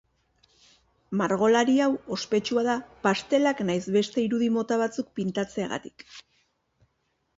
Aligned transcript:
Margolari 1.21 1.75
hau 1.87 1.89
ospetsua 2.15 2.63
da 2.67 2.77
pastelak 3.05 3.61
nahiz 3.69 3.85
beste 3.99 4.25
irudi 4.29 4.49
mota 4.57 4.79
batzuk 4.85 5.13
pintatzeagatik. 5.21 6.09